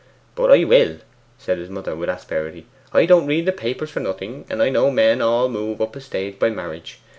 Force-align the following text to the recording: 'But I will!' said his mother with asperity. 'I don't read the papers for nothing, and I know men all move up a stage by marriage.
'But 0.33 0.51
I 0.51 0.63
will!' 0.63 0.97
said 1.37 1.59
his 1.59 1.69
mother 1.69 1.95
with 1.95 2.09
asperity. 2.09 2.65
'I 2.91 3.05
don't 3.05 3.27
read 3.27 3.45
the 3.45 3.51
papers 3.51 3.91
for 3.91 3.99
nothing, 3.99 4.45
and 4.49 4.59
I 4.59 4.69
know 4.69 4.89
men 4.89 5.21
all 5.21 5.47
move 5.47 5.79
up 5.79 5.95
a 5.95 6.01
stage 6.01 6.39
by 6.39 6.49
marriage. 6.49 6.97